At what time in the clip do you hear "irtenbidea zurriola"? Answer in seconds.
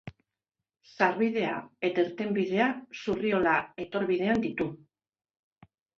2.05-3.53